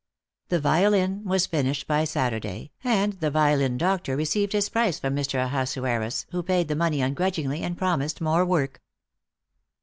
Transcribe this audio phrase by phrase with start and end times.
[0.49, 5.37] The violin was finished by Saturday, and the violin doctor received his price from Mr.
[5.45, 8.81] Ahasuerus, who paid the money ungrudgingly and promised more work.